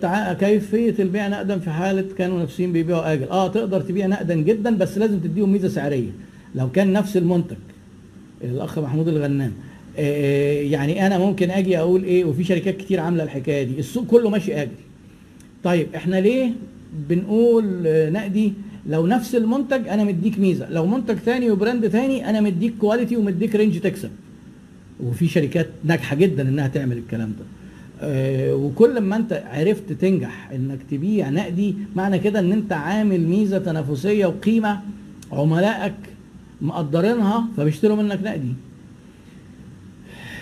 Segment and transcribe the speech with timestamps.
[0.00, 3.28] تع- كيفية البيع نقدا في حالة كانوا منافسين بيبيعوا آجل.
[3.28, 6.10] آه تقدر تبيع نقدا جدا بس لازم تديهم ميزة سعرية.
[6.54, 7.56] لو كان نفس المنتج
[8.44, 9.52] الأخ محمود الغنام.
[9.98, 13.78] آه، يعني أنا ممكن آجي أقول إيه وفي شركات كتير عاملة الحكاية دي.
[13.78, 14.70] السوق كله ماشي آجل.
[15.64, 16.50] طيب إحنا ليه
[17.08, 18.52] بنقول نقدي؟
[18.88, 20.70] لو نفس المنتج أنا مديك ميزة.
[20.70, 24.10] لو منتج ثاني و brand ثاني أنا مديك quality ومديك range تكسب.
[25.00, 27.44] وفي شركات ناجحة جدا إنها تعمل الكلام ده.
[28.02, 34.26] وكل ما انت عرفت تنجح انك تبيع نقدي معنى كده ان انت عامل ميزة تنافسية
[34.26, 34.80] وقيمة
[35.32, 35.94] عملائك
[36.60, 38.52] مقدرينها فبيشتروا منك نقدي.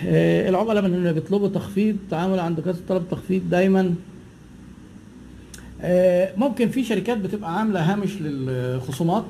[0.07, 3.93] آه، العملاء من اللي بيطلبوا تخفيض تعامل عند كاسه طلب تخفيض دايما.
[5.81, 9.25] آه، ممكن في شركات بتبقى عاملة هامش للخصومات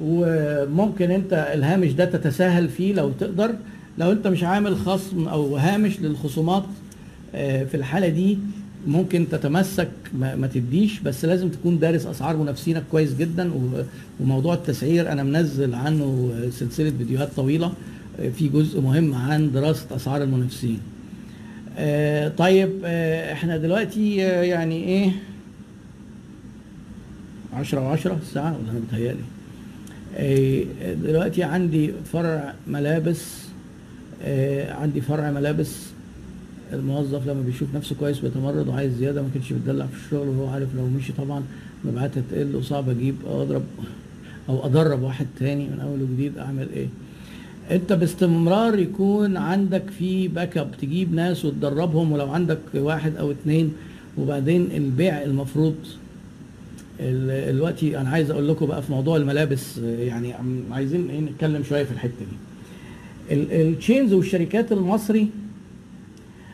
[0.00, 3.54] وممكن انت الهامش ده تتساهل فيه لو تقدر.
[3.98, 6.89] لو انت مش عامل خصم أو هامش للخصومات آه،
[7.32, 8.38] في الحالة دي
[8.86, 13.50] ممكن تتمسك ما, ما تديش بس لازم تكون دارس أسعار منافسينك كويس جدا
[14.20, 17.72] وموضوع التسعير أنا منزل عنه سلسلة فيديوهات طويلة
[18.20, 20.78] آه، في جزء مهم عن دراسة أسعار المنافسين.
[21.78, 25.10] آه، طيب آه، إحنا دلوقتي آه، يعني إيه؟
[27.52, 29.20] عشرة وعشرة الساعة ولا أنا بتهيألي
[30.16, 33.24] آه، دلوقتي عندي فرع ملابس
[34.24, 35.76] آه، عندي فرع ملابس
[36.72, 40.68] الموظف لما بيشوف نفسه كويس بيتمرد وعايز زيادة ما كانش بيتدلع في الشغل وهو عارف
[40.76, 41.42] لو مشي طبعا
[41.84, 43.62] مبيعاتها تقل وصعب أجيب أو أضرب
[44.48, 46.86] أو أدرب واحد تاني من أول وجديد أعمل إيه؟
[47.70, 53.72] أنت باستمرار يكون عندك في back up تجيب ناس وتدربهم ولو عندك واحد أو اتنين
[54.18, 55.74] وبعدين البيع المفروض
[57.00, 60.34] ال- دلوقتي أنا عايز أقول لكم بقى في موضوع الملابس يعني
[60.70, 62.36] عايزين إيه نتكلم شوية في الحتة دي
[63.34, 65.28] ال- ال chains والشركات المصري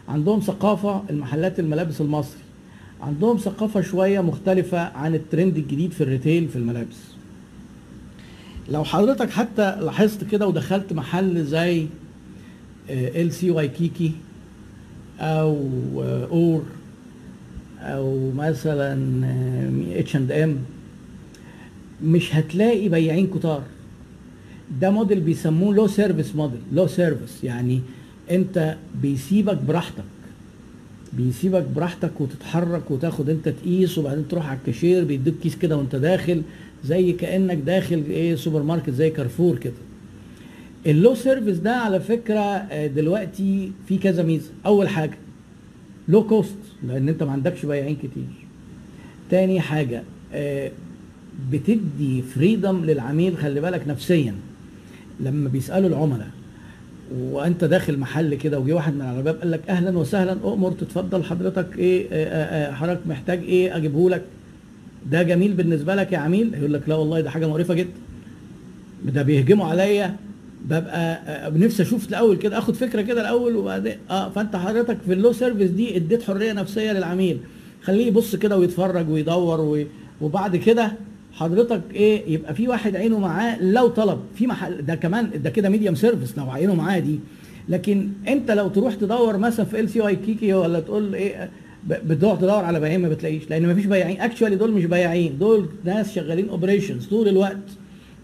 [0.08, 2.40] عندهم ثقافة المحلات الملابس المصري.
[3.00, 6.96] عندهم ثقافة شوية مختلفة عن الترند الجديد في ال retail في الملابس.
[8.70, 11.86] لو حضرتك حتى لاحظت كده ودخلت محل زي
[12.90, 14.12] LC Waikiki
[15.20, 15.68] أو
[16.02, 16.62] آه، or
[17.80, 18.98] أو مثلا
[19.98, 20.58] اتش اند ام
[22.04, 23.62] مش هتلاقي بياعين كتار.
[24.80, 27.80] ده موديل بيسموه low service model low service يعني
[28.30, 30.04] انت بيسيبك براحتك.
[31.12, 36.42] بيسيبك براحتك وتتحرك وتاخد انت تقيس وبعدين تروح على الكاشير بيديك كيس كده وانت داخل
[36.84, 39.72] زي كأنك داخل إيه سوبر ماركت زي كارفور كده.
[40.86, 44.50] ال low service ده على فكرة آه، دلوقتي في كذا ميزة.
[44.66, 45.18] أول حاجة
[46.08, 46.56] لو كوست
[46.88, 48.26] لأن أنت ما عندكش بياعين كتير.
[49.30, 50.70] تاني حاجة آه،
[51.52, 54.34] بتدي فريدم للعميل خلي بالك نفسيا.
[55.20, 56.30] لما بيسألوا العملاء
[57.14, 61.24] وانت داخل محل كده وجي واحد من على الباب قال لك أهلا وسهلا اؤمر تتفضل
[61.24, 64.22] حضرتك إيه آه، آه، آه، حضرتك محتاج إيه أجيبه لك.
[65.10, 67.90] ده جميل بالنسبة لك يا عميل؟ يقول لك لا والله ده حاجة مقرفة جدا.
[69.04, 70.16] ده بيهجموا عليا.
[70.64, 75.17] ببقى نفسي أشوف الأول كده آخد فكرة كده الأول وبعدين آه فأنت حضرتك في ال
[75.17, 77.38] low service دي اديت حرية نفسية للعميل.
[77.82, 79.86] خليه يبص كده ويتفرج ويدور وي-
[80.20, 80.92] وبعد كده
[81.36, 84.18] حضرتك إيه يبقى في واحد عينه معاه لو طلب.
[84.34, 87.20] في محل ده كمان ده كده medium service لو عينه معاه دي.
[87.68, 91.50] لكن أنت لو تروح تدور مثلا في LC Waikiki ولا تقول إيه
[91.86, 93.50] بتروح تدور على بياعين ما بتلاقيش.
[93.50, 94.20] لأن ما فيش بياعين.
[94.20, 95.38] actually دول مش بياعين.
[95.38, 97.56] دول ناس شغالين operations طول الوقت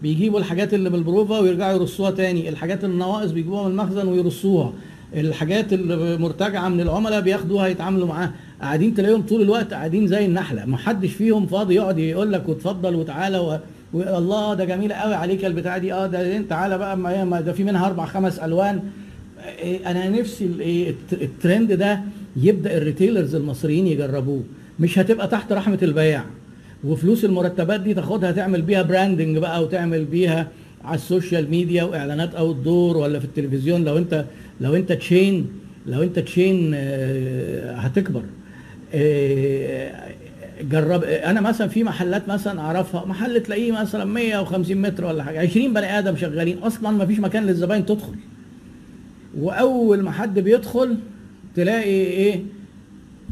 [0.01, 2.49] بيجيبوا الحاجات اللي بالبروفا ويرجعوا يرصوها تاني.
[2.49, 4.73] الحاجات النواقص بيجيبوها من المخزن ويرصوها.
[5.15, 8.33] الحاجات اللي مرتجعة من العملاء بياخدوها يتعاملوا معاها.
[8.63, 10.65] قاعدين تلاقيهم طول الوقت قاعدين زي النحلة.
[10.65, 13.57] ما حدش فيهم فاضي يقعد يقول لك وتفضل وتعالى و...
[13.93, 15.93] والله ده جميله قوي عليك البتاعة دي.
[15.93, 18.79] آه ده انت تعالى بقى ما ده في منها أربع خمس ألوان.
[19.59, 22.01] إيه، أنا نفسي إيه، الت- الترند ده
[22.37, 24.43] يبدأ الريتيلرز المصريين يجربوه.
[24.79, 26.25] مش هتبقى تحت رحمة البياع.
[26.83, 30.47] وفلوس المرتبات دي تاخدها تعمل بيها branding بقى وتعمل بيها
[30.83, 33.83] على ال social media وإعلانات outdoor ولا في التلفزيون.
[33.85, 34.25] لو انت
[34.61, 35.47] لو أنت chain
[35.87, 38.23] لو أنت chain آه، هتكبر.
[40.61, 45.73] جرب أنا مثلا في محلات مثلا اعرفها محل تلاقيه مثلا 150 متر ولا حاجة 20
[45.73, 48.15] بني آدم شغالين أصلا ما فيش مكان للزباين تدخل.
[49.37, 50.97] واول ما حد بيدخل
[51.55, 52.41] تلاقي إيه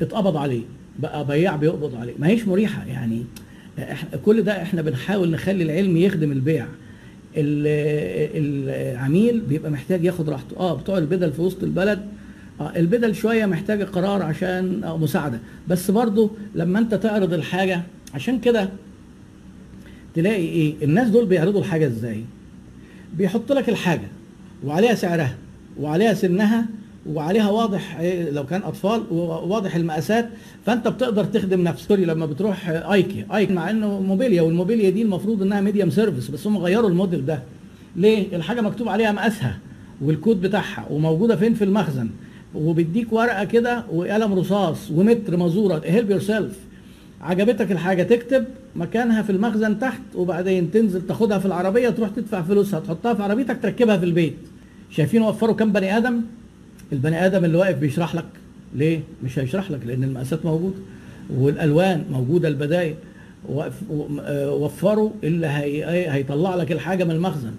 [0.02, 0.62] اتقبض عليه
[1.00, 2.14] بقى بياع بيقبض عليه.
[2.20, 3.24] ما هيش مريحة يعني.
[3.80, 6.66] إحنا كل ده إحنا بنحاول نخلي العلم يخدم البيع.
[7.38, 10.58] ال- العميل بيبقى محتاج ياخد راحته.
[10.60, 12.06] آه بتوع البدل في وسط البلد آه
[12.70, 15.40] البدل شوية محتاجه قرار عشان آه مساعدة.
[15.68, 17.82] بس برضو لما انت تعرض الحاجة
[18.14, 18.70] عشان كده
[20.16, 22.24] تلاقي إيه الناس دول بيعرضوا الحاجة إزاي؟
[23.18, 24.08] بيحط لك الحاجة
[24.66, 25.36] وعليها سعرها
[25.80, 26.66] وعليها سنها
[27.10, 30.30] وعليها واضح إيه لو كان أطفال واضح المقاسات.
[30.66, 31.88] فانت بتقدر تخدم نفسك.
[31.88, 36.48] sorry لما بتروح ايكيا ايكيا مع انه موبيليا والموبيليا دي المفروض انها medium service بس
[36.48, 37.40] هم غيروا الموديل ده.
[37.96, 39.58] ليه؟ الحاجة مكتوب عليها مقاسها
[40.02, 42.10] والكود بتاعها وموجودة فين؟ في المخزن.
[42.56, 45.82] وبيديك ورقة كده وقلم رصاص ومتر مازورة.
[45.86, 46.60] help yourself
[47.22, 48.46] عجبتك الحاجة تكتب
[48.76, 52.80] مكانها في المخزن تحت وبعدين تنزل تاخدها في العربية تروح تدفع فلوسها.
[52.80, 54.36] تحطها في عربيتك تركبها في البيت.
[54.92, 56.22] شايفين وفروا كام بني آدم؟
[56.94, 58.26] البني آدم اللي واقف بيشرح لك.
[58.76, 60.76] ليه؟ مش هيشرح لك لأن المقاسات موجودة
[61.38, 62.96] والألوان موجودة البدايل
[64.30, 67.52] وفروا اللي هي هيطلع لك الحاجة من المخزن.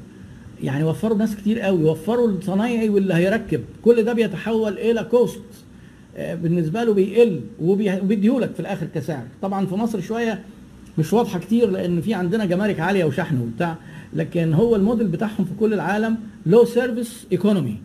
[0.62, 3.61] يعني وفروا ناس كتير قوي وفروا الصنايعي واللي هيركب.
[3.85, 5.43] كل ده بيتحول إلى كوست
[6.19, 9.25] بالنسبة له بيقل وبيديهولك في الآخر كسعر.
[9.43, 10.41] طبعا في مصر شوية
[10.99, 13.76] مش واضحة كتير لأن في عندنا جمارك عالية وشحن وبتاع
[14.14, 16.17] لكن هو الموديل بتاعهم في كل العالم
[16.47, 17.76] low service economy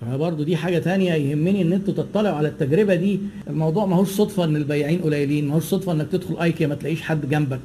[0.00, 3.20] فبرضه دي حاجة تانية يهمني إن أنتوا تطلعوا على التجربة دي.
[3.50, 7.02] الموضوع ما هوش صدفة إن البياعين قليلين ما هوش صدفة إنك تدخل ايكيا ما تلاقيش
[7.02, 7.60] حد جنبك.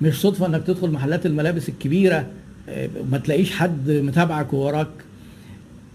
[0.00, 2.26] مش صدفة إنك تدخل محلات الملابس الكبيرة.
[3.10, 4.88] ما تلاقيش حد متابعك ووراك.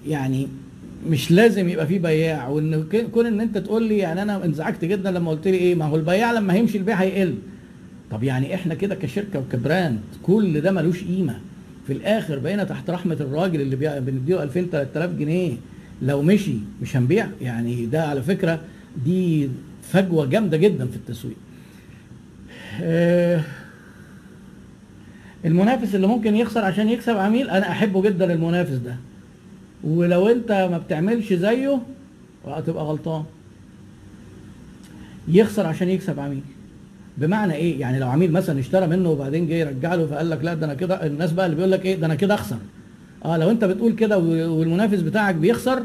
[0.07, 0.47] يعني
[1.09, 2.47] مش لازم يبقى في بياع.
[2.47, 2.83] وإن
[3.13, 5.95] كون إن أنت تقول لي يعني أنا انزعجت جدا لما قلت لي إيه ما هو
[5.95, 7.35] البياع لما هيمشي البيع هيقل.
[8.11, 11.39] طب يعني إحنا كده كشركة وكبراند كل ده ملوش قيمة.
[11.87, 15.53] في الآخر بقينا تحت رحمة الراجل اللي بنديله 2000 3000 جنيه.
[16.01, 17.27] لو مشي مش هنبيع.
[17.41, 18.59] يعني ده على فكرة
[19.05, 19.49] دي
[19.83, 21.35] فجوة جامدة جدا في التسويق.
[22.81, 23.41] آه
[25.45, 28.95] المنافس اللي ممكن يخسر عشان يكسب عميل أنا أحبه جدا المنافس ده.
[29.83, 31.79] ولو أنت ما بتعملش زيه
[32.47, 33.23] هتبقى غلطان.
[35.27, 36.41] يخسر عشان يكسب عميل.
[37.17, 40.53] بمعنى إيه؟ يعني لو عميل مثلا اشترى منه وبعدين جه يرجع له فقال لك لا
[40.53, 42.57] ده أنا كده الناس بقى اللي بيقول لك إيه؟ ده أنا كده أخسر.
[43.25, 45.83] آه لو أنت بتقول كده والمنافس بتاعك بيخسر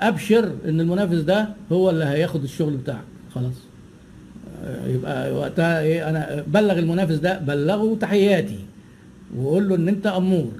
[0.00, 3.04] أبشر إن المنافس ده هو اللي هياخد الشغل بتاعك.
[3.34, 3.54] خلاص.
[4.86, 8.58] يبقى وقتها إيه أنا بلغ المنافس ده بلغه تحياتي
[9.36, 10.52] وقول له إن أنت أمور.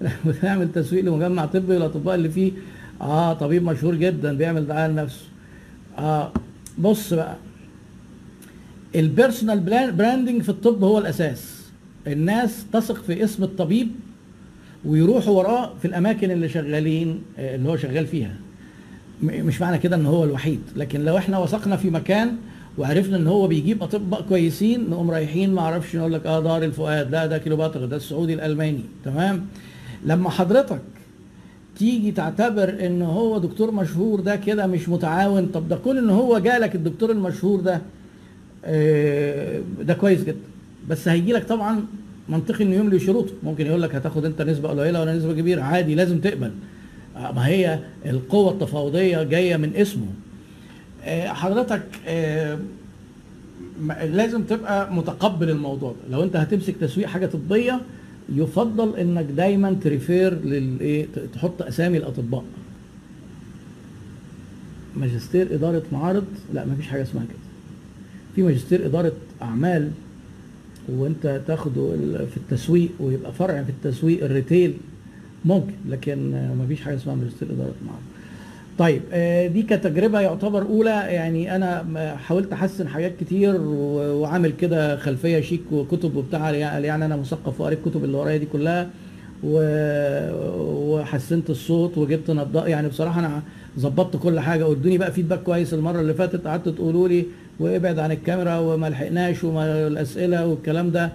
[0.26, 2.52] بتعمل تسويق لمجمع طبي الاطباء اللي فيه.
[3.00, 5.24] آه طبيب مشهور جدا بيعمل دعايه لنفسه
[5.98, 6.32] آه
[6.78, 7.36] بص بقى.
[8.94, 9.60] ال personal
[9.92, 11.64] branding في الطب هو الأساس.
[12.06, 13.88] الناس تثق في اسم الطبيب
[14.84, 18.34] ويروحوا وراه في الأماكن اللي شغالين اللي هو شغال فيها.
[19.22, 20.60] مش معنى كده إن هو الوحيد.
[20.76, 22.36] لكن لو إحنا وثقنا في مكان
[22.78, 27.10] وعرفنا إن هو بيجيب اطباء كويسين نقوم رايحين ما أعرفش نقول لك آه دار الفؤاد.
[27.10, 28.82] لا ده كليوباترا ده السعودي الألماني.
[29.04, 29.46] تمام؟
[30.04, 30.80] لما حضرتك
[31.78, 35.46] تيجي تعتبر إن هو دكتور مشهور ده كده مش متعاون.
[35.46, 37.80] طب ده كون إن هو جالك الدكتور المشهور ده
[38.64, 40.36] آه ده كويس جدا.
[40.88, 41.80] بس هيجي لك طبعا
[42.28, 43.32] منطقي إنه يملي شروطه.
[43.42, 45.62] ممكن يقول لك هتاخد أنت نسبة قليلة ولا نسبة كبيرة.
[45.62, 46.50] عادي لازم تقبل.
[47.16, 50.06] ما هي القوة التفاوضية جاية من اسمه.
[51.26, 51.82] حضرتك
[54.02, 56.16] لازم تبقى متقبل الموضوع ده.
[56.16, 57.80] لو انت هتمسك تسويق حاجة طبية
[58.34, 62.44] يفضل انك دايما ت refer للايه تحط أسامي الأطباء.
[64.96, 66.24] ماجستير إدارة معارض
[66.54, 67.38] لا مفيش حاجة اسمها كده.
[68.36, 69.12] في ماجستير إدارة
[69.42, 69.90] أعمال
[70.88, 71.96] وانت تاخده
[72.30, 74.74] في التسويق ويبقى فرع في التسويق ال retail
[75.44, 78.02] ممكن لكن مفيش حاجة اسمها ماجستير إدارة معارض.
[78.78, 79.02] طيب
[79.52, 80.90] دي كتجربة يعتبر أولى.
[80.90, 81.84] يعني أنا
[82.16, 88.04] حاولت أحسن حاجات كتير وعامل كده خلفية شيك وكتب وبتاع يعني أنا مثقف وقريت الكتب
[88.04, 88.90] اللي ورايا دي كلها
[90.92, 93.42] وحسنت الصوت وجبت نضاء يعني بصراحة أنا
[93.78, 96.46] ظبطت كل حاجة وادوني بقى فيدباك كويس المرة اللي فاتت.
[96.46, 97.24] قعدت تقولوا لي
[97.60, 101.10] وابعد عن الكاميرا وما لحقناش وما الأسئلة والكلام ده.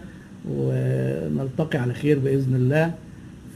[0.51, 2.91] ونلتقي على خير بإذن الله.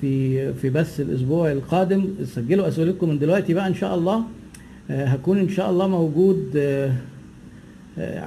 [0.04, 2.06] في في بث الأسبوع القادم.
[2.24, 4.24] سجلوا أسئلتكم من دلوقتي بقى إن شاء الله.
[4.90, 6.52] هكون إن شاء الله موجود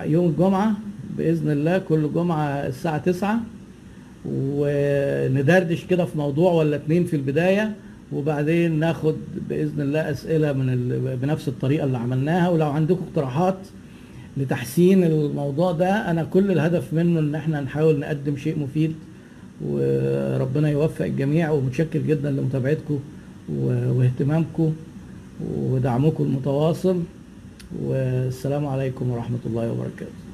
[0.05, 0.73] يوم الجمعة
[1.19, 3.41] بإذن الله كل جمعة الساعة 9
[4.25, 7.75] وندردش كده في موضوع ولا اتنين في البداية
[8.13, 9.15] وبعدين ناخد
[9.49, 10.89] بإذن الله أسئلة من
[11.23, 12.49] بنفس الطريقة اللي عملناها.
[12.49, 13.59] ولو عندكم اقتراحات
[14.37, 18.95] لتحسين الموضوع ده أنا كل الهدف منه إن إحنا نحاول نقدم شيء مفيد
[19.65, 22.99] وربنا يوفق الجميع ومتشكر جدا لمتابعتكم
[23.97, 24.73] واهتمامكم
[25.41, 27.03] ودعمكم المتواصل
[27.83, 30.26] والسلام عليكم ورحمة الله وبركاته.